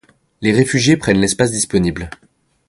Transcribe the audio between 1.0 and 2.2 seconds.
l'espace disponible.